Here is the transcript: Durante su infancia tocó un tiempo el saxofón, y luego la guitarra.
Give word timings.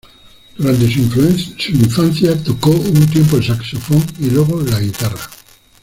Durante 0.57 0.91
su 0.91 1.71
infancia 1.75 2.35
tocó 2.43 2.71
un 2.71 3.05
tiempo 3.05 3.37
el 3.37 3.43
saxofón, 3.43 4.03
y 4.19 4.31
luego 4.31 4.59
la 4.63 4.79
guitarra. 4.79 5.29